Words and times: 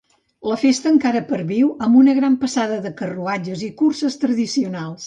La 0.51 0.55
festa 0.61 0.89
encara 0.91 1.21
perviu, 1.33 1.69
amb 1.89 2.01
una 2.01 2.17
gran 2.21 2.41
passada 2.47 2.83
de 2.87 2.95
carruatges 3.03 3.67
i 3.71 3.75
curses 3.85 4.21
tradicionals. 4.27 4.97